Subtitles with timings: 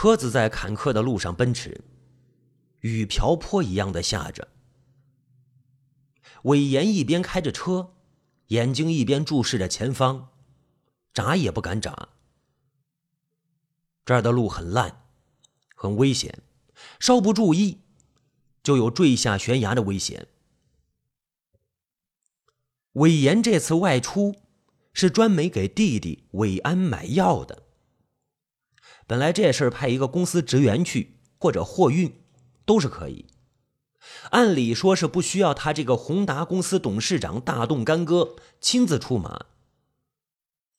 [0.00, 1.80] 车子在坎坷的路上奔驰，
[2.82, 4.46] 雨瓢泼一样的下着。
[6.42, 7.96] 韦岩一边开着车，
[8.46, 10.28] 眼睛一边注视着前方，
[11.12, 12.10] 眨也不敢眨。
[14.04, 15.02] 这儿的路很烂，
[15.74, 16.44] 很危险，
[17.00, 17.80] 稍不注意
[18.62, 20.28] 就有坠下悬崖的危险。
[22.92, 24.36] 韦岩这次外出
[24.92, 27.64] 是专门给弟弟韦安买药的。
[29.08, 32.20] 本来这事儿派一个公司职员去或者货运
[32.66, 33.24] 都是可以。
[34.30, 39.46] 按理说是不需要他这个宏达公司董事长大动干戈亲自出马，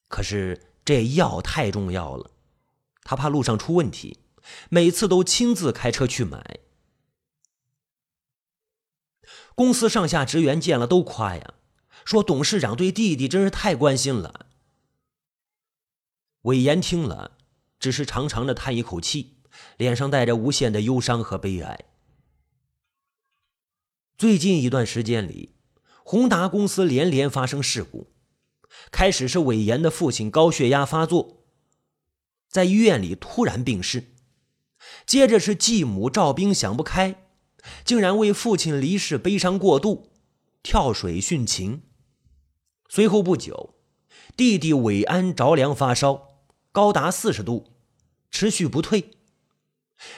[0.08, 2.30] 可是这药太重要了，
[3.04, 4.20] 他怕路上出问题，
[4.70, 6.60] 每次都亲自开车去买。
[9.56, 11.56] 公司上下职员见了都夸呀，
[12.06, 14.46] 说董事长对弟弟真是太关心了。
[16.44, 17.38] 韦岩听了，
[17.80, 19.38] 只是长长的叹一口气，
[19.78, 21.86] 脸上带着无限的忧伤和悲哀。
[24.18, 25.56] 最近一段时间里，
[26.04, 28.12] 宏达公司连连发生事故。
[28.92, 31.46] 开始是韦岩的父亲高血压发作，
[32.50, 34.02] 在医院里突然病逝；
[35.06, 37.28] 接着是继母赵冰想不开，
[37.84, 40.12] 竟然为父亲离世悲伤过度，
[40.62, 41.84] 跳水殉情。
[42.88, 43.76] 随后不久，
[44.38, 46.29] 弟弟韦安着凉发烧，
[46.72, 47.74] 高达四十度，
[48.30, 49.12] 持续不退。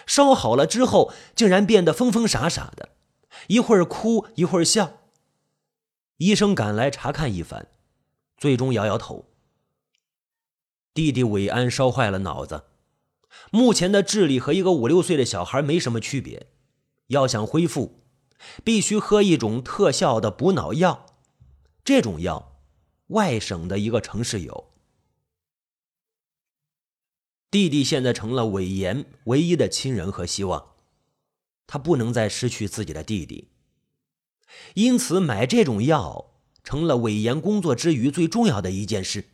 [0.05, 2.89] 烧好了之后，竟然变得疯疯傻傻的。
[3.47, 4.99] 一会儿哭，一会儿笑。
[6.17, 7.67] 医生赶来查看一番，
[8.37, 9.29] 最终摇摇头。
[10.93, 12.65] 弟弟韦安烧坏了脑子，
[13.49, 16.47] 目前的智力和一个五六岁的小孩没什么区别。
[17.07, 18.03] 要想恢复，
[18.63, 21.05] 必须喝一种特效的补脑药。
[21.83, 22.59] 这种药，
[23.07, 24.70] 外省的一个城市有。
[27.51, 30.67] 弟弟现在成了韦岩唯一的亲人和希望。
[31.67, 33.49] 他不能再失去自己的弟弟，
[34.73, 36.31] 因此买这种药
[36.63, 39.29] 成了韦岩工作之余最重要的一件事。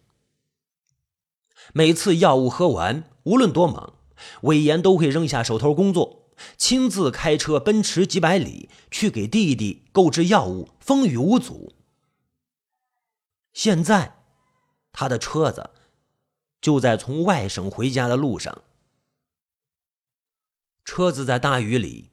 [1.74, 3.94] 每次药物喝完，无论多忙，
[4.42, 11.74] 韦岩都会扔下手头工作，亲自开车奔驰几百里去给弟弟购置药物，风雨无阻。
[13.53, 14.18] 现在，
[14.92, 15.72] 他的车子
[16.62, 18.63] 就在从外省回家的路上，
[20.84, 22.12] 车子在大雨里。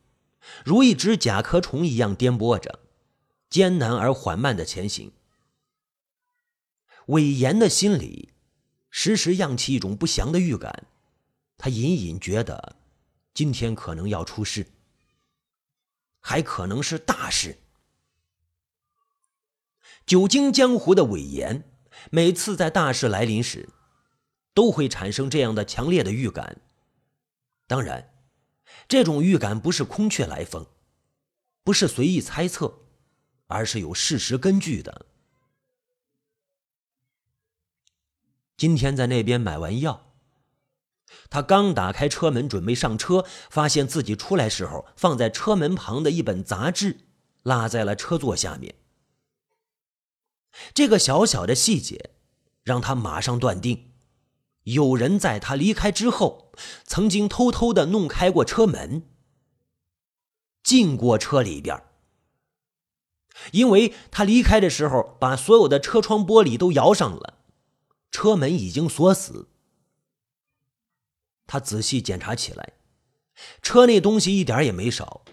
[0.62, 2.81] 如一只甲壳虫一样颠簸着，
[3.49, 5.10] 艰难而缓慢的前行。
[7.06, 8.34] 韦岩的心里
[8.91, 10.87] 时时漾起一种不祥的预感，
[11.56, 12.76] 他隐隐觉得
[13.32, 14.66] 今天可能要出事，
[16.21, 17.59] 还可能是大事。
[20.05, 21.65] 久经江湖的韦岩，
[22.11, 23.71] 每次在大事来临时，
[24.55, 26.63] 都会产生这样的强烈的预感。
[27.67, 28.13] 当然。
[28.89, 30.67] 这种预感不是空穴来风，
[31.63, 32.81] 不是随意猜测，
[33.47, 35.07] 而是有事实根据的。
[38.57, 40.13] 今天在那边买完药，
[41.31, 47.07] 他刚打开车门准备上车，发现自己出来时候放在车门旁的一本杂志
[47.43, 48.75] 落在了车座下面。
[50.75, 52.11] 这个小小的细节，
[52.63, 53.94] 让他马上断定。
[54.65, 56.53] 有人在他离开之后，
[56.85, 59.09] 曾经偷偷的弄开过车门，
[60.63, 61.83] 进过车里边。
[63.53, 67.43] 因为他离开的时候，把所有的车窗玻璃都摇上了，
[68.11, 69.49] 车门已经锁死。
[71.47, 72.75] 他仔细检查起来，
[73.61, 75.25] 车内东西一点也没少，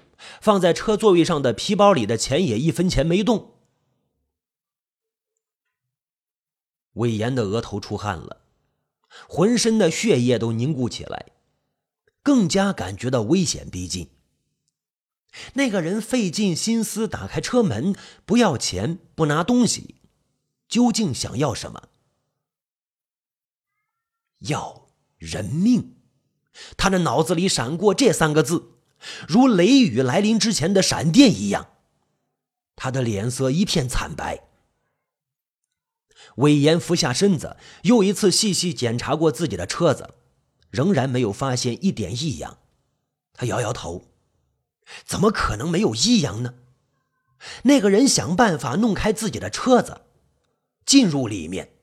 [0.42, 3.54] 放在车座位上的皮包里的钱也一分钱没动。
[6.94, 8.41] 魏延的额头出汗了。
[9.28, 11.28] 浑身的血液都凝固起来，
[12.24, 14.10] 更加感觉到危险逼近。
[15.54, 17.96] 那个人费尽心思打开车门，
[18.26, 19.96] 不要钱，不拿东西，
[20.68, 21.90] 究竟想要什么？
[24.40, 25.96] 要人命！
[26.76, 28.74] 他的脑子里闪过这三个字，
[29.28, 31.70] 如雷雨来临之前的闪电一样。
[32.76, 34.51] 他的脸色一片惨白。
[36.38, 40.16] 韦岩俯下身子，又一次细细检查过自己的车子，
[40.70, 42.58] 仍然没有发现一点异样。
[43.34, 44.06] 他摇摇头
[45.06, 46.56] ：“怎么可能没有异样呢？
[47.64, 50.02] 那个人想办法弄开自己的车子，
[50.86, 51.74] 进入里面，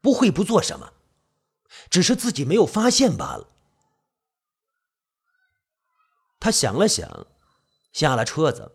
[0.00, 0.92] 不会不做什么，
[1.90, 3.48] 只是自己没有发现罢了。”
[6.38, 7.26] 他想了想，
[7.92, 8.72] 下了车子，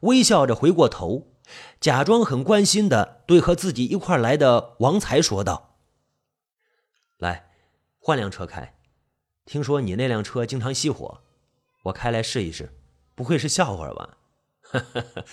[0.00, 1.35] 微笑着回过头。
[1.80, 5.78] 假装很关心的对和自己一块来的王才说道
[7.18, 7.50] ：“来，
[7.98, 8.78] 换辆车开，
[9.44, 11.22] 听说你那辆车经常熄火，
[11.84, 12.74] 我开来试一试，
[13.14, 14.18] 不会是笑话吧？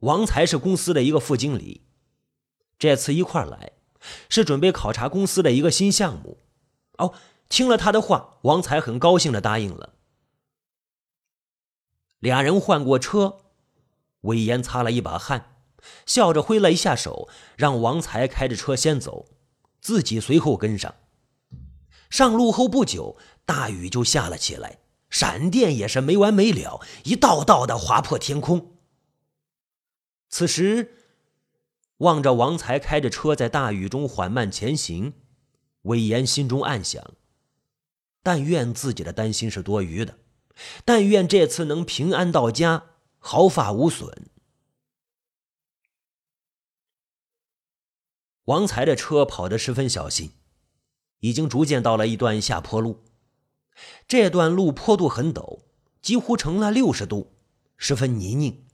[0.00, 1.86] 王才是公司的一个副经理，
[2.78, 3.72] 这次一块来
[4.28, 6.38] 是准备考察公司的一个新项目。
[6.98, 7.14] 哦，
[7.48, 9.94] 听了他的话，王才很高兴的答应了。
[12.18, 13.43] 俩人换过车，
[14.24, 15.56] 魏延擦了一把汗，
[16.04, 19.26] 笑着挥了一下手，让王才开着车先走，
[19.80, 20.94] 自己随后跟上。
[22.10, 24.78] 上路后不久，大雨就下了起来，
[25.10, 28.76] 闪电也是没完没了，一道道的划破天空。
[30.28, 30.94] 此时，
[31.98, 35.14] 望着王才开着车在大雨中缓慢前行，
[35.82, 37.12] 魏延心中暗想：
[38.22, 40.18] 但愿自己的担心是多余的，
[40.84, 42.84] 但愿这次能平安到家，
[43.26, 44.30] 毫发无损。
[48.44, 50.32] 王才的车跑得十分小心。
[51.20, 53.02] 已经逐渐到了一段下坡路，
[54.06, 55.62] 这段路坡度很陡，
[56.02, 57.38] 几乎成了六十度，
[57.78, 58.66] 十分泥泞。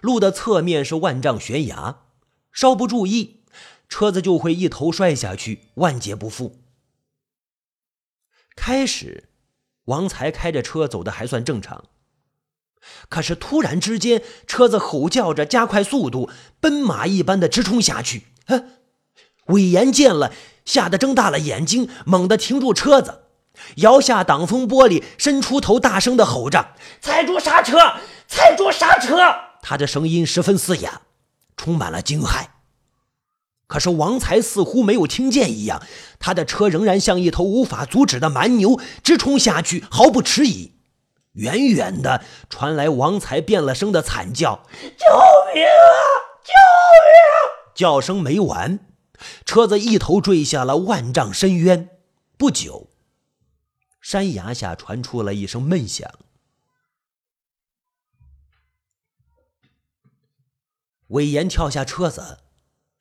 [0.00, 2.04] 路的侧面是万丈悬崖，
[2.52, 3.42] 稍不注意，
[3.88, 6.62] 车子就会一头摔下去，万劫不复。
[8.54, 9.30] 开始，
[9.86, 11.88] 王才开着车走的还算正常，
[13.08, 18.24] 可是突然之间，车子吼叫着加快速度，奔马一般的直冲下去。
[18.46, 18.62] 啊！
[19.46, 20.32] 魏延见了。
[20.64, 23.24] 吓得睁大了眼睛，猛地停住车子，
[23.76, 26.68] 摇下挡风玻璃，伸出头，大声的吼着
[27.02, 27.76] ：“踩住刹车！
[28.26, 29.18] 踩住刹车！”
[29.60, 31.02] 他的声音十分嘶哑，
[31.54, 32.46] 充满了惊骇。
[33.66, 35.82] 可是王才似乎没有听见一样，
[36.18, 40.73] 他的车仍然像一头无法阻止的蛮牛，直冲下去，毫不迟疑。
[41.34, 45.06] 远远的传来王才变了声的惨叫：“救
[45.54, 45.88] 命啊！
[46.42, 48.80] 救命！”啊叫声没完。
[49.44, 51.88] 车子一头坠下了万丈深渊。
[52.36, 52.90] 不久，
[54.00, 56.10] 山崖下传出了一声闷响。
[61.08, 62.40] 魏延跳下车子，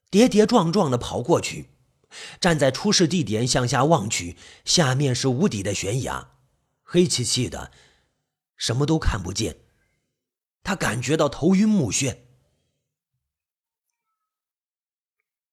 [0.10, 1.70] 跌跌撞撞的跑过去，
[2.40, 6.30] 站在出事地点向下望去，下面是无底的悬崖，
[6.84, 7.72] 黑漆漆的，
[8.58, 9.60] 什么都看不见。
[10.64, 12.20] 他感觉到头晕目眩。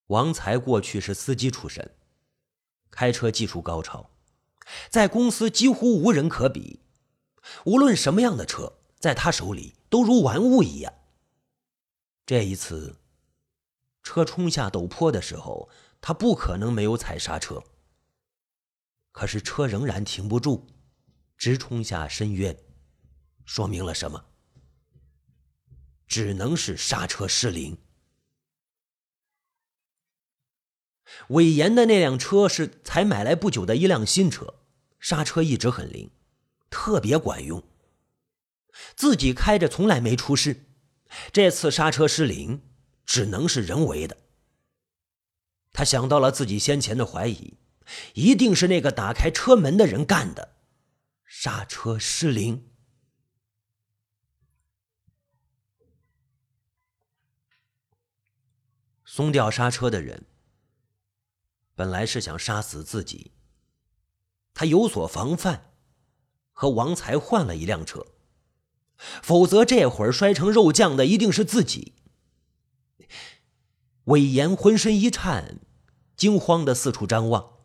[0.07, 1.97] 王才过去是司机出身，
[2.91, 4.11] 开车技术高超，
[4.89, 6.81] 在公司几乎无人可比。
[7.65, 10.93] 无论什么样的车，在他手里都如玩物一样。
[12.27, 13.01] 这一次，
[14.03, 15.69] 车冲下陡坡的时候，
[16.01, 17.63] 他不可能没有踩刹车。
[19.13, 20.67] 可是车仍然停不住，
[21.37, 22.57] 直冲下深渊，
[23.51, 24.27] 说明了什么？
[26.07, 27.77] 只能是刹车失灵。
[31.31, 34.55] 伟岩的那辆车是才买来不久的一辆新车，
[35.01, 36.13] 刹车一直很灵，
[36.71, 37.61] 特别管用。
[38.95, 40.67] 自己开着从来没出事，
[41.33, 42.63] 这次刹车失灵，
[43.05, 44.17] 只能是人为的。
[45.73, 47.59] 他想到了自己先前的怀疑，
[48.15, 50.55] 一定是那个打开车门的人干的，
[51.27, 52.70] 刹车失灵。
[59.21, 60.25] 松掉刹车的人。
[61.75, 63.33] 本来是想杀死自己，
[64.55, 65.73] 他有所防范，
[66.53, 68.07] 和王才换了一辆车，
[69.23, 71.97] 否则这会儿摔成肉酱的一定是自己。
[74.05, 75.61] 魏延浑身一颤，
[76.17, 77.59] 惊慌的四处张望，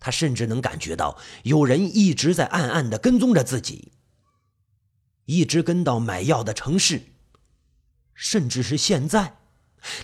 [0.00, 3.92] 他甚至能感觉到有人一直在暗暗的跟踪着自己，
[5.26, 7.02] 一直跟到买药的城市，
[8.14, 9.45] 甚至是现在。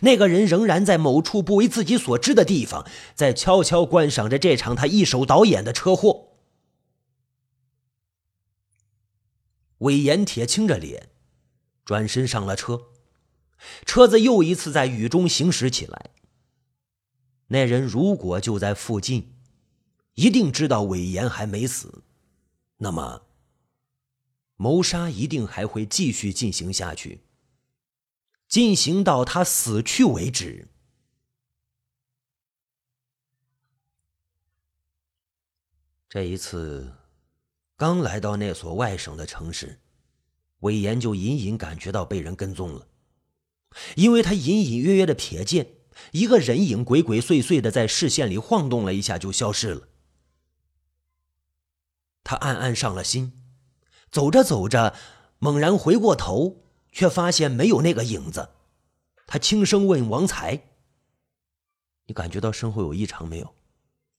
[0.01, 6.29] 那个人仍然在某处不为自己所知的地方，在悄悄观赏着这场他一手导演的车祸。
[9.79, 11.09] 韦延铁青着脸，
[11.85, 12.83] 转身上了车，
[13.85, 16.11] 车子又一次在雨中行驶起来。
[17.49, 19.35] 那人如果就在附近，
[20.15, 22.05] 一定知道韦延还没死，
[22.79, 23.23] 那么
[24.57, 27.23] 谋杀一定还会继续进行下去。
[28.53, 30.69] 进行到他死去为止。
[36.07, 36.93] 这一次，
[37.79, 39.81] 刚来到那所外省的城市，
[40.59, 42.89] 魏延就隐隐感觉到被人跟踪了，
[43.97, 45.77] 因为他隐隐约约的瞥见
[46.11, 49.89] 一个人影鬼鬼祟祟的在视线里晃动了一下，就消失了。
[52.23, 53.33] 他暗暗上了心，
[54.11, 54.95] 走着走着，
[55.39, 56.62] 猛然回过头。
[56.93, 58.51] 却发现没有那个影子，
[59.27, 60.69] 他轻声问王才
[62.07, 63.55] ：“你感觉到身后有异常没有？”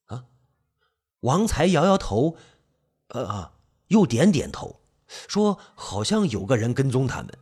[0.05, 0.25] 啊，
[1.21, 2.37] 王才摇摇头，
[3.09, 3.53] 呃，
[3.87, 4.81] 又点点头，
[5.27, 7.37] 说：“好像有个人跟踪他们。”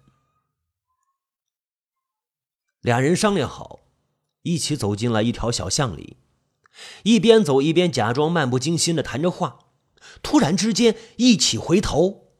[2.81, 3.79] 俩人商量好，
[4.41, 6.17] 一起走进了一条小巷里，
[7.03, 9.59] 一边走一边假装漫不经心的谈着话。
[10.23, 12.31] 突然之间，一起回头，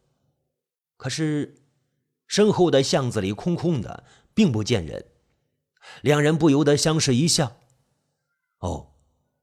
[0.98, 1.61] 可是
[2.32, 5.06] 身后的巷子里空空的，并不见人。
[6.02, 7.58] 两人不由得相视一笑。
[8.60, 8.94] 哦，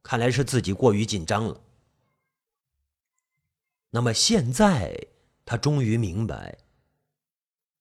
[0.02, 1.60] 看来是自己过于紧张了。
[3.90, 4.98] 那么现在，
[5.44, 6.56] 他终于明白，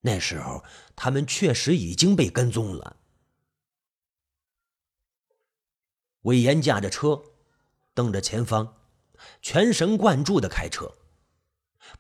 [0.02, 0.62] 那时候
[0.94, 2.98] 他们确实已经被跟踪了。
[6.24, 7.24] 魏延驾着车，
[7.94, 8.76] 瞪着前方，
[9.42, 10.98] 全神贯注的开车，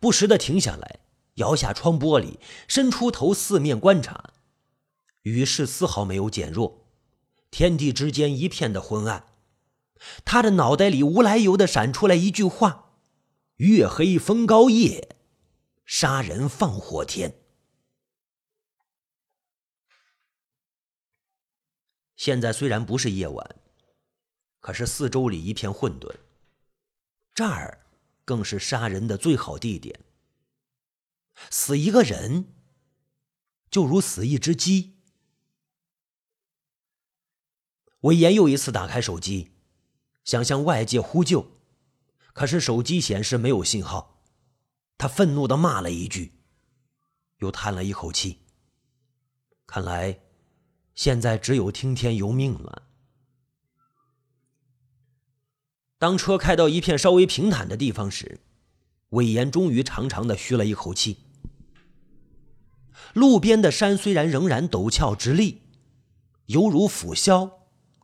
[0.01, 0.99] 不时的停下来，
[1.38, 4.34] 摇下窗玻璃，伸出头四面观察。
[5.24, 6.86] 雨势丝毫没有减弱，
[7.50, 9.25] 天地之间一片的昏暗。
[10.24, 12.86] 他的脑袋里无来由的闪出来一句话。
[13.58, 15.15] 月黑风高夜，
[15.86, 17.34] 杀人放火天。
[22.15, 23.56] 现在虽然不是夜晚，
[24.60, 26.15] 可是四周里一片混沌，
[27.34, 27.86] 这儿
[28.24, 30.00] 更是杀人的最好地点。
[31.50, 32.53] 死一个人，
[33.70, 34.98] 就如死一只鸡。
[38.01, 39.51] 魏延又一次打开手机，
[40.24, 41.51] 想向外界呼救。
[42.34, 44.22] 可是手机显示没有信号，
[44.98, 46.34] 他愤怒的骂了一句，
[47.38, 48.46] 又叹了一口气。
[49.65, 50.20] 看来，
[50.94, 52.84] 现在只有听天由命了。
[55.98, 58.39] 当车开到一片稍微平坦的地方时，
[59.10, 61.26] 魏延终于长长的吁了一口气。
[63.13, 65.61] 路边的山虽然仍然陡峭直立，
[66.47, 67.51] 犹如斧削，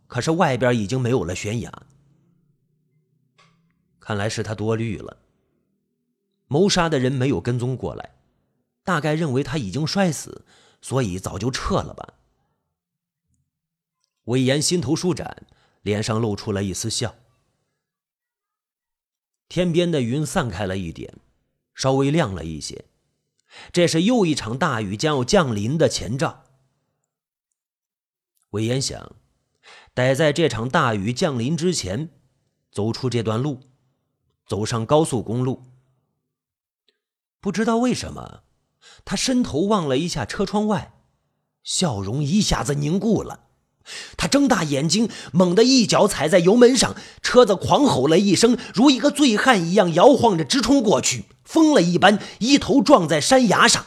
[0.07, 1.71] 可是外边已经没有了悬崖。
[3.99, 5.17] 看来是他多虑了。
[6.47, 8.15] 谋杀的人没有跟踪过来，
[8.83, 10.45] 大概认为他已经摔死，
[10.81, 12.13] 所以早就撤了吧。
[14.25, 15.47] 魏延心头舒展，
[15.81, 17.15] 脸上露出了一丝笑。
[19.49, 21.17] 天边的云散开了一点，
[21.73, 22.85] 稍微亮了一些，
[23.71, 26.43] 这是又一场大雨将要降临的前兆。
[28.51, 29.15] 魏延想，
[29.93, 32.09] 待在这场大雨降临之前，
[32.71, 33.61] 走出这段路。
[34.45, 35.63] 走上高速公路，
[37.39, 38.43] 不知道为什么，
[39.05, 41.01] 他伸头望了一下车窗外，
[41.63, 43.47] 笑容一下子凝固了。
[44.17, 53.85] 他睁大眼睛，猛地一脚踩在油门上，车子狂吼了一声，如一个醉汉一样摇晃着直冲过去，疯了一般一头撞在山崖上，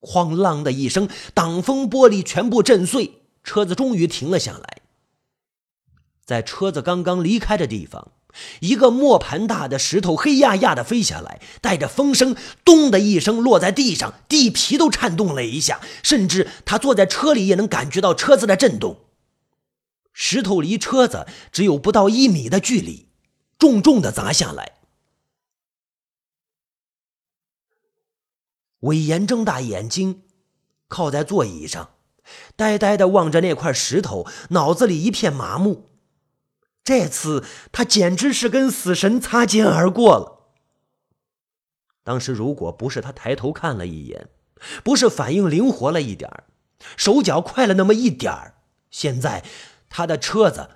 [0.00, 4.82] 哐啷的一声，挡风玻璃全部震碎，车子终于停了下来。
[6.24, 8.12] 在车子刚刚离开的地方。
[8.60, 18.98] 一个磨盘大的石头黑压压的飞下来，带着风声，咚的一声落在地上，地皮都颤动了一下，甚至他坐在车里也能感觉到车子的震动。
[20.12, 23.08] 石头离车子只有不到一米的距离，
[23.58, 24.72] 重重的砸下来。
[28.80, 30.22] 魏延睁大眼睛，
[30.88, 31.90] 靠在座椅上，
[32.56, 35.89] 呆呆的望着那块石头，脑子里一片麻木。
[36.82, 40.38] 这次他简直是跟死神擦肩而过了。
[42.02, 44.28] 当时如果不是他抬头看了一眼，
[44.82, 46.30] 不是反应灵活了一点
[46.96, 48.54] 手脚快了那么一点
[48.90, 49.44] 现在
[49.88, 50.70] 他的车子，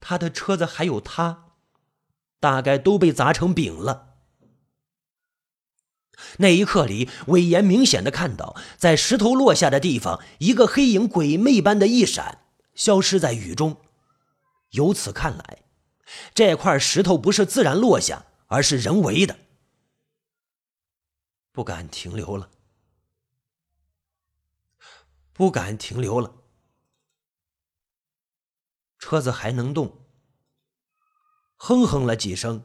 [0.00, 1.52] 他的车子还有他，
[2.40, 4.08] 大概都被砸成饼了。
[6.38, 12.40] 那一刻里，魏延明显的看到，在石头落下的地方，一个黑影鬼魅般的一闪，
[12.74, 13.76] 消失在雨中。
[14.72, 15.62] 由此看来，
[16.34, 19.38] 这块石头不是自然落下，而是人为的。
[21.52, 22.50] 不敢停留了，
[25.34, 26.34] 不敢停留了。
[28.98, 30.06] 车子还能动，
[31.56, 32.64] 哼哼了几声，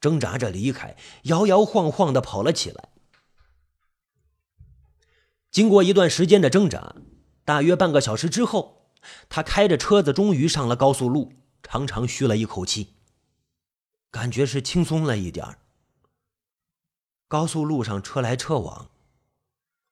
[0.00, 2.90] 挣扎着离开，摇摇晃晃的跑了起来。
[5.50, 6.94] 经过一段时间的挣扎，
[7.44, 8.79] 大约半个小时之后。
[9.28, 12.94] 他开着车子，终于上了高速路，长长吁了一口气，
[14.10, 15.58] 感觉是轻松了一点
[17.28, 18.90] 高速路上车来车往，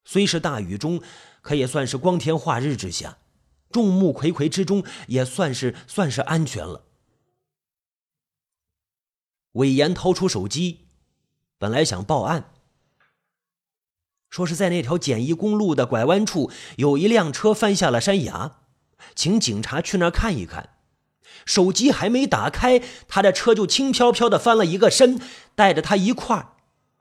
[0.05, 1.00] 虽是大雨中，
[1.41, 3.19] 可也算是光天化日之下，
[3.71, 6.85] 众目睽睽之中，也算是算是安全了。
[9.53, 10.87] 魏延掏出手机，
[11.59, 12.53] 本来想报案，
[14.29, 18.59] 说是在那条简易公路的拐弯处，有一辆车翻下了山崖。
[19.14, 20.71] 请警察去那儿看一看，
[21.45, 25.21] 手机还没打开，他的车就轻飘飘的翻了一个身，
[25.55, 26.49] 带着他一块儿，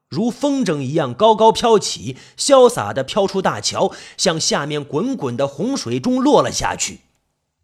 [0.10, 7.02] 如风筝一样高高飘起，潇洒的飘出大桥，向下面滚滚的洪水中落了下去。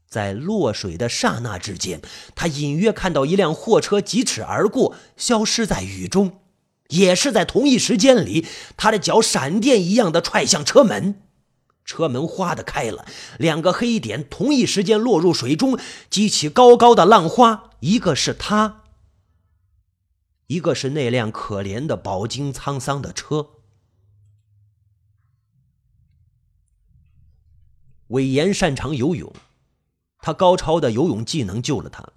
[0.07, 2.01] 在落水的刹那之间，
[2.35, 6.39] 他隐约看到一辆货车疾驰而过，消失在雨中。
[6.89, 8.45] 也是在同一时间里，
[8.77, 11.23] 他的脚闪电一样的踹向车门。
[11.85, 13.05] 车门哗的开了，
[13.37, 15.77] 两个黑点同一时间落入水中，
[16.09, 17.71] 激起高高的浪花。
[17.81, 18.83] 一个是他，
[20.47, 23.49] 一个是那辆可怜的、饱经沧桑的车。
[28.07, 29.33] 韦岩擅长游泳，
[30.19, 32.07] 他高超的游泳技能救了他。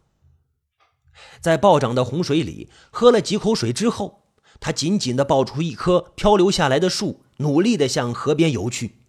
[1.41, 4.27] 在暴涨的洪水里，喝了几口水之后，
[4.61, 9.06] 他紧紧的抱住一棵漂流下来的树，努力的向河边游去。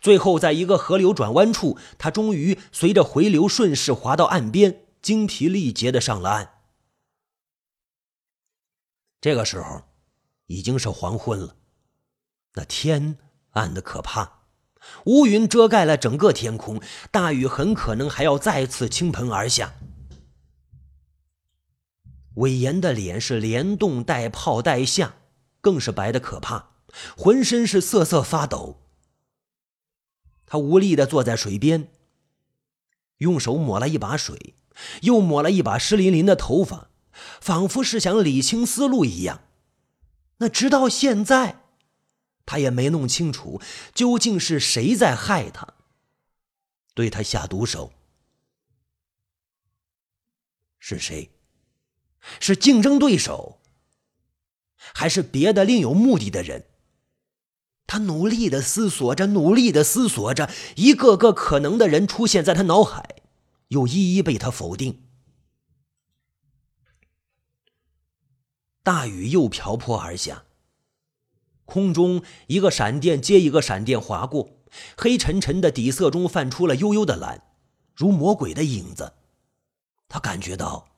[0.00, 6.50] 最后，在一个河流转弯处，他终于随着回流顺势滑到岸边，精疲力竭的上了岸。
[9.20, 9.82] 这个时候，
[10.46, 11.56] 已经是黄昏了，
[12.54, 13.18] 那天
[13.50, 14.42] 暗的可怕，
[15.06, 19.74] 乌云遮盖了整个天空，大雨很可能还要再次倾盆而下。
[22.34, 25.16] 韦岩的脸是连冻带泡带下，
[25.60, 26.72] 更是白的可怕，
[27.16, 28.85] 浑身是瑟瑟发抖。
[30.46, 31.88] 他无力的坐在水边，
[33.18, 34.54] 用手抹了一把水，
[35.02, 36.90] 又抹了一把湿淋淋的头发，
[37.40, 39.42] 仿佛是想理清思路一样。
[40.38, 41.62] 那直到现在，
[42.44, 43.60] 他也没弄清楚
[43.94, 45.74] 究竟是谁在害他，
[46.94, 47.92] 对他下毒手。
[50.78, 51.30] 是谁？
[52.38, 53.60] 是竞争对手，
[54.76, 56.66] 还是别的另有目的的人？
[57.86, 63.22] 他努力的思索着，努力的思索着，一个个可能的人出现在他脑海，
[63.68, 65.04] 又一一被他否定。
[68.82, 70.44] 大雨又瓢泼而下，
[71.64, 74.50] 空中一个闪电接一个闪电划过，
[74.96, 77.42] 黑沉沉的底色中泛出了幽幽的蓝，
[77.94, 79.14] 如魔鬼的影子。
[80.08, 80.88] 他感觉到，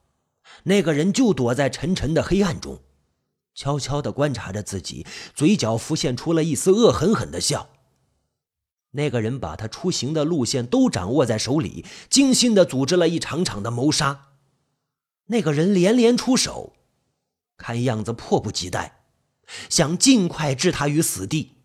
[0.65, 2.81] 那个人就躲在沉沉的黑暗中。
[3.59, 7.71] 悄悄地观察着自己，嘴角浮现出了一丝恶狠狠的笑。
[8.93, 14.37] 那个人把他出行的路线都掌握在手里，精心地组织了一场场的谋杀。
[15.25, 16.77] 那个人连连出手，
[17.57, 19.03] 看样子迫不及待，
[19.69, 21.57] 想尽快置他于死地。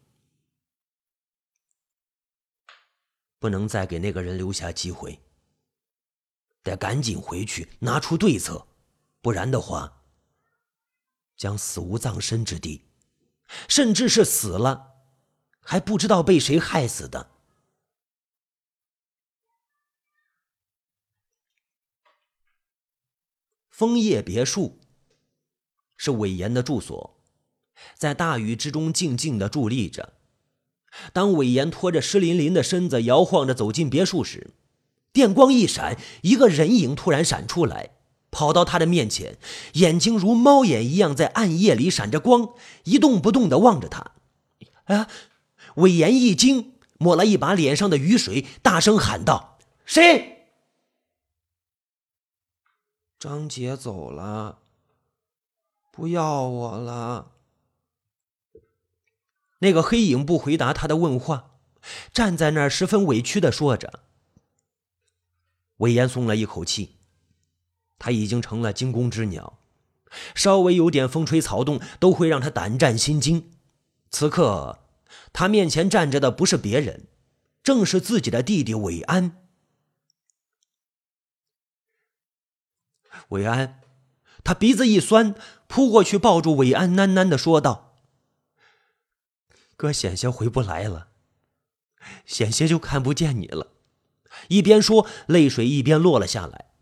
[3.37, 5.19] 不能再给那个人留下机会，
[6.63, 8.65] 得赶紧回去拿出对策，
[9.21, 9.99] 不然的话。
[11.43, 12.85] 将死无葬身之地，
[13.67, 14.93] 甚至是死了，
[15.59, 17.31] 还不知道被谁害死的。
[23.69, 24.79] 枫叶别墅
[25.97, 27.21] 是韦岩的住所，
[27.97, 30.13] 在大雨之中静静的伫立着。
[31.11, 34.53] 当韦岩拖着湿淋淋的身子摇晃着走进别墅时，
[35.11, 37.97] 电光一闪，一个人影突然闪出来。
[38.33, 39.37] 跑到他的面前，
[39.75, 44.11] 眼睛如猫眼一样在暗夜里闪着光，一动不动的望着他。
[44.85, 45.07] 啊！
[45.75, 50.49] 魏延一惊，抹了一把脸上的雨水，大声喊道：“谁？”
[53.17, 54.59] 张杰走了，
[55.91, 57.31] 不要我了。
[59.59, 61.51] 那个黑影不回答他的问话，
[62.11, 64.01] 站在那儿十分委屈的说着。
[65.77, 66.97] 魏延松了一口气。
[67.99, 69.59] 他已经成了惊弓之鸟，
[70.35, 73.51] 稍微有点风吹草动都会让他胆战心惊。
[74.09, 74.79] 此刻，
[75.31, 77.07] 他面前站着的不是别人，
[77.63, 79.37] 正是自己的弟弟韦安。
[83.29, 83.81] 韦安，
[84.43, 85.33] 他鼻子一酸，
[85.67, 87.95] 扑过去抱住韦安，喃喃的说道
[89.77, 91.07] ：“哥，险些回不来了，
[92.25, 93.69] 险些就看不见你了。”
[94.49, 96.72] 一边说，泪水一边落了下来。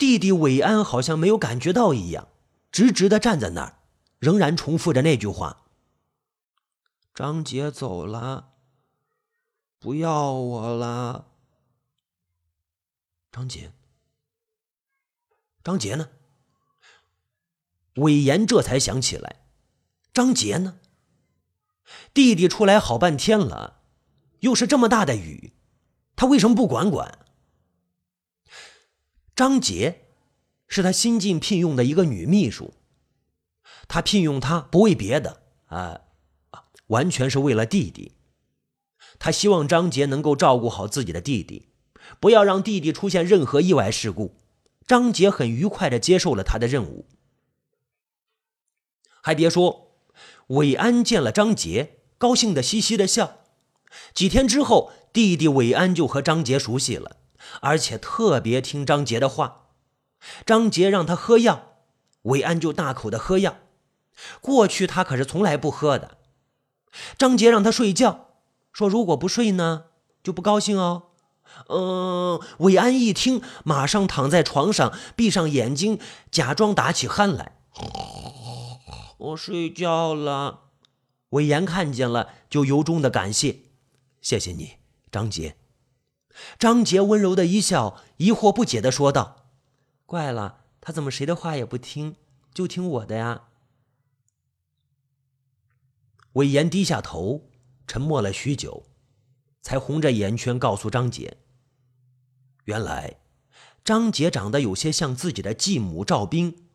[0.00, 2.28] 弟弟韦安好像没有感觉到一样，
[2.72, 3.80] 直直的站在那儿，
[4.18, 5.66] 仍然重复着那句话
[7.14, 8.54] ：“张杰走了，
[9.78, 11.26] 不要我了。”
[13.30, 13.72] 张杰，
[15.62, 16.08] 张杰呢？
[17.96, 19.44] 韦岩这才想起来，
[20.14, 20.78] 张杰呢？
[22.14, 23.82] 弟弟出来好半天了，
[24.38, 25.52] 又是这么大的雨，
[26.16, 27.18] 他为什么不管管？
[29.40, 30.02] 张杰
[30.68, 32.74] 是他新晋聘用的一个女秘书，
[33.88, 36.02] 他聘用她不为别的啊，
[36.88, 38.12] 完全是为了弟弟。
[39.18, 41.70] 他希望张杰能够照顾好自己的弟弟，
[42.20, 44.36] 不要让弟弟出现任何意外事故。
[44.86, 47.08] 张杰很愉快的接受了他的任务。
[49.22, 50.02] 还别说，
[50.48, 53.38] 伟安见了张杰，高兴的嘻嘻的笑。
[54.12, 57.16] 几天之后，弟弟伟安就和张杰熟悉了，
[57.60, 59.68] 而且特别听张杰的话。
[60.44, 61.76] 张杰让他喝药，
[62.22, 63.56] 伟安就大口的喝药。
[64.40, 66.18] 过去他可是从来不喝的。
[67.16, 68.28] 张杰让他睡觉，
[68.72, 69.84] 说如果不睡呢，
[70.22, 71.04] 就不高兴哦。
[71.68, 75.98] 嗯，伟安一听，马上躺在床上，闭上眼睛，
[76.30, 77.56] 假装打起鼾来。
[79.18, 80.64] 我睡觉了。
[81.30, 83.60] 伟言看见了，就由衷的感谢，
[84.20, 84.76] 谢谢你，
[85.10, 85.56] 张杰。
[86.58, 89.46] 张杰温柔的一笑，疑惑不解的说道
[90.06, 92.16] ：“怪了，他怎么谁的话也不听，
[92.52, 93.44] 就听我的呀？”
[96.34, 97.48] 伟言低下头，
[97.86, 98.84] 沉默了许久，
[99.62, 101.38] 才红着眼圈告诉张杰
[102.64, 103.16] ：“原来，
[103.84, 106.68] 张杰长得有些像自己的继母赵冰，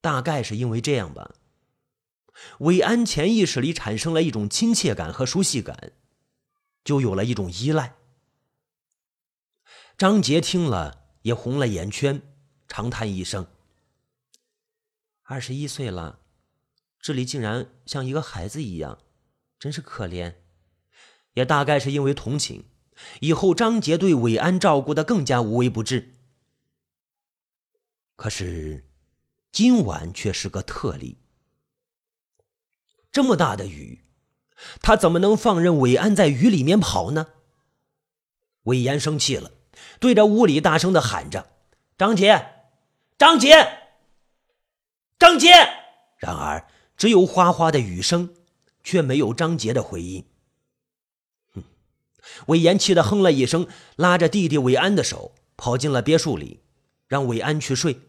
[0.00, 1.34] 大概是因为这样吧。”
[2.60, 5.90] 韦安潜意识里产生了一种亲切感和熟悉感，
[6.84, 7.97] 就有了一种依赖。
[9.98, 12.22] 张杰听了也红了眼圈，
[12.68, 13.48] 长叹一声
[15.26, 16.20] ：“二十一岁了，
[17.00, 19.00] 智力竟然像一个孩子一样，
[19.58, 20.36] 真是可怜。”
[21.34, 22.66] 也大概是因为同情，
[23.20, 26.14] 以后张杰对韦安照顾的更加无微不至。
[28.14, 28.88] 可是，
[29.50, 31.18] 今晚却是个特例。
[33.10, 34.04] 这么大的雨，
[34.80, 37.34] 他怎么能放任韦安在雨里面跑呢？
[38.62, 39.50] 韦岩生气了，
[40.00, 41.50] 对着屋里大声的喊着
[41.98, 42.46] ：“张杰，
[43.16, 43.68] 张杰，
[45.18, 45.50] 张杰！”
[46.18, 48.34] 然而只有哗哗的雨声，
[48.82, 50.24] 却没有张杰的回音。
[51.54, 51.62] 哼！
[52.46, 56.62] 韦岩气得哼了一声，拉着弟弟韦安的手跑进了别墅里，
[57.06, 58.00] 让韦安去睡。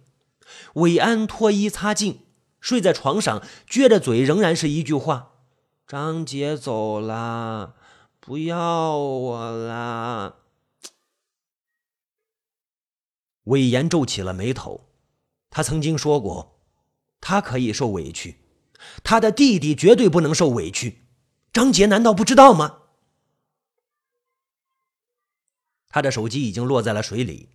[0.73, 2.21] 韦安脱衣擦净。
[2.61, 5.31] 睡在床上，撅着嘴，仍然是一句话
[5.87, 7.75] ：“张杰走了，
[8.19, 10.35] 不要我啦。”
[13.49, 14.89] 魏延皱起了眉头。
[15.49, 16.59] 他曾经说过，
[17.19, 18.37] 他可以受委屈，
[19.03, 21.05] 他的弟弟绝对不能受委屈。
[21.51, 22.77] 张杰难道不知道吗？
[25.89, 27.49] 他的手机已经落在了水里，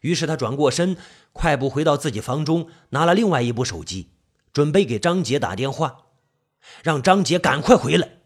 [0.00, 0.96] 于是他转过身，
[1.32, 4.12] 快步回到自己房中，拿了另外一部手机。
[4.52, 6.06] 准备给张杰打电话，
[6.82, 8.20] 让张杰赶快回来。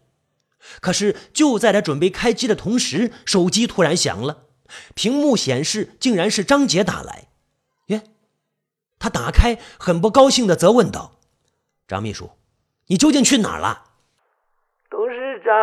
[0.79, 4.45] 可是就在他准备开机的同时，手机突然响了，
[4.95, 7.27] 屏幕显示竟然是张杰打来。
[7.87, 8.03] 耶！
[8.99, 11.13] 他打开，很不高兴的责问道
[11.87, 12.31] ：“张秘书，
[12.87, 13.85] 你究竟去哪儿了？”
[14.89, 15.55] 董事长，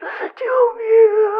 [0.00, 0.44] 救
[0.78, 0.84] 命
[1.26, 1.36] 啊！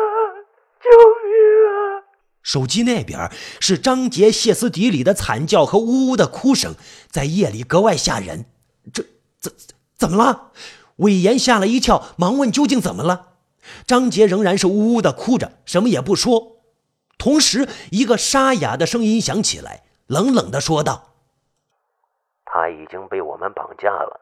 [0.82, 0.90] 救
[1.22, 1.30] 命
[1.68, 2.02] 啊！
[2.42, 6.74] 手机那边是张杰歇斯底里的惨叫和呜呜的哭声，
[7.08, 8.46] 在夜里格外吓人。
[8.92, 9.04] 这
[9.38, 9.52] 怎
[9.96, 10.50] 怎么了？
[10.96, 13.31] 魏延吓了一跳，忙问：“究竟怎么了？”
[13.86, 16.62] 张杰仍然是呜呜的哭着，什么也不说。
[17.18, 21.14] 同时，一个沙哑的声音响起来，冷冷的说道
[22.44, 24.20] ：“他已经被我们绑架了。”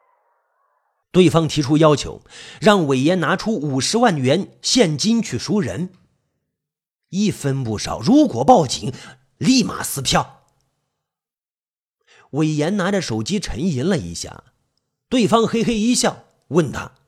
[1.13, 2.21] 对方提出要求，
[2.61, 5.91] 让韦延拿出五十万元现金去赎人。
[7.09, 8.93] 一分不少，如果报警，
[9.39, 10.43] 立马撕票。
[12.31, 14.45] 韦岩拿着手机沉吟了一下，
[15.09, 17.00] 对方嘿嘿一笑，问他：“不会是不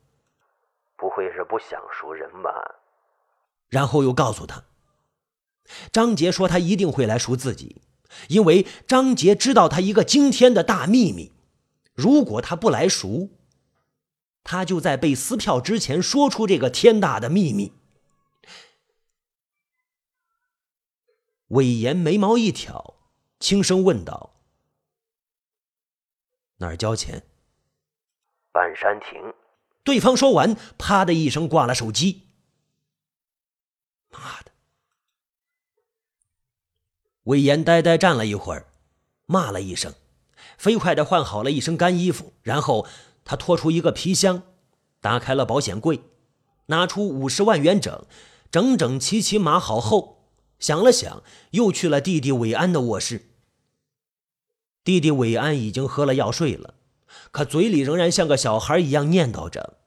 [1.68, 2.50] 想赎人吧？”
[3.68, 4.64] 然后又告诉他
[5.90, 7.82] ：“张杰说他一定会来赎自己，
[8.28, 11.32] 因为张杰知道他一个惊天的大秘密。
[11.94, 13.30] 如果他不来赎，
[14.44, 17.72] 他就在被撕票之前说出这个天大的秘密。”
[21.48, 22.94] 魏延眉毛一挑，
[23.38, 24.34] 轻声问道
[26.56, 27.26] ：“哪儿交钱？”
[28.52, 29.34] 半山亭。
[29.84, 32.28] 对方说完，啪的一声挂了手机。
[34.10, 34.52] 妈的！
[37.24, 38.66] 魏延呆呆站了一会儿，
[39.26, 39.94] 骂了一声，
[40.58, 42.86] 飞快的换好了一身干衣服，然后
[43.24, 44.42] 他拖出一个皮箱，
[45.00, 46.00] 打开了保险柜，
[46.66, 48.06] 拿出五十万元整，
[48.50, 50.28] 整整齐齐码好后。
[50.58, 53.30] 想了想，又去了弟弟韦安的卧室。
[54.84, 56.74] 弟弟韦安已经喝了药睡了，
[57.30, 59.78] 可嘴里仍然像个小孩一样念叨着：“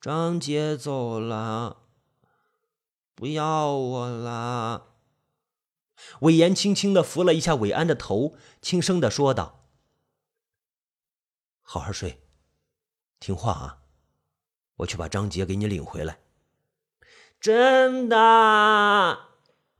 [0.00, 1.78] 张杰走了，
[3.14, 4.86] 不要我了。”
[6.20, 9.66] 韦岩轻轻的扶了一下韦安的头，轻声的说道
[11.60, 12.22] ：“好好睡，
[13.18, 13.78] 听话啊！
[14.76, 16.20] 我去把张杰给你领回来。”
[17.38, 19.28] 真的。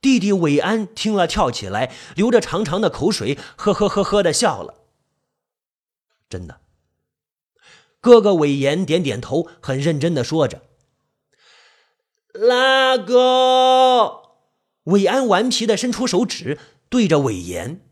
[0.02, 4.79] 弟弟伟安听了，跳起来，流着长长的口水，呵呵呵呵的笑了。
[6.30, 6.62] 真的。
[8.00, 10.62] 哥哥伟言点点头，很认真的说着
[12.32, 14.22] ：“拉哥。”
[14.84, 17.86] 伟安顽皮的伸出手指，对着伟言。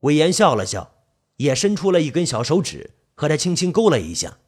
[0.00, 0.94] 伟言笑了笑，
[1.36, 4.38] 也伸出了一根小手指，和他轻轻勾了一下。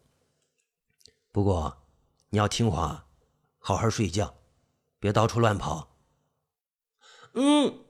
[1.30, 1.82] 不过，
[2.30, 3.06] 你要听话，
[3.58, 4.36] 好好睡觉，
[4.98, 5.94] 别到处乱跑。
[7.34, 7.80] 嗯，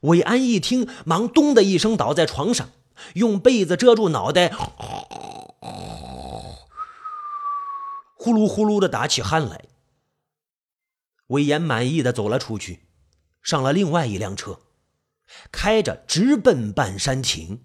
[0.00, 2.70] 伟安一听，忙咚的一声倒在床上，
[3.14, 4.48] 用被子遮住脑袋，
[8.16, 9.66] 呼噜呼噜的打起鼾来。
[11.28, 12.88] 魏延满意的走了出去，
[13.42, 14.60] 上了另外一辆车，
[15.50, 17.64] 开着直奔半山亭。